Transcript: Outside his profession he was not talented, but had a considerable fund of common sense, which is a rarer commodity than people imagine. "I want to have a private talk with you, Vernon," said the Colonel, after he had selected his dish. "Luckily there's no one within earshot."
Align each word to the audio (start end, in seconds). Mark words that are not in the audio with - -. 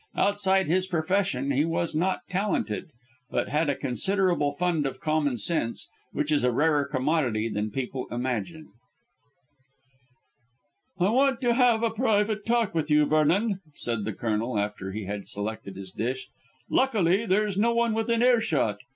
Outside 0.15 0.65
his 0.65 0.87
profession 0.87 1.51
he 1.51 1.63
was 1.63 1.93
not 1.93 2.21
talented, 2.27 2.89
but 3.29 3.49
had 3.49 3.69
a 3.69 3.75
considerable 3.75 4.51
fund 4.51 4.87
of 4.87 4.99
common 4.99 5.37
sense, 5.37 5.91
which 6.11 6.31
is 6.31 6.43
a 6.43 6.51
rarer 6.51 6.85
commodity 6.85 7.47
than 7.49 7.69
people 7.69 8.07
imagine. 8.09 8.69
"I 10.99 11.09
want 11.09 11.39
to 11.41 11.53
have 11.53 11.83
a 11.83 11.91
private 11.91 12.47
talk 12.47 12.73
with 12.73 12.89
you, 12.89 13.05
Vernon," 13.05 13.59
said 13.75 14.03
the 14.05 14.13
Colonel, 14.13 14.57
after 14.57 14.91
he 14.91 15.03
had 15.05 15.27
selected 15.27 15.75
his 15.75 15.91
dish. 15.91 16.29
"Luckily 16.67 17.27
there's 17.27 17.55
no 17.55 17.71
one 17.75 17.93
within 17.93 18.23
earshot." 18.23 18.79